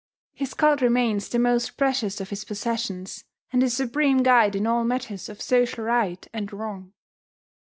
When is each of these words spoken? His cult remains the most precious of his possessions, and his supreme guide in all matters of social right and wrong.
His 0.33 0.55
cult 0.55 0.81
remains 0.81 1.29
the 1.29 1.37
most 1.37 1.77
precious 1.77 2.19
of 2.19 2.31
his 2.31 2.43
possessions, 2.43 3.23
and 3.53 3.61
his 3.61 3.77
supreme 3.77 4.23
guide 4.23 4.55
in 4.55 4.65
all 4.65 4.83
matters 4.83 5.29
of 5.29 5.43
social 5.43 5.83
right 5.83 6.27
and 6.33 6.51
wrong. 6.51 6.93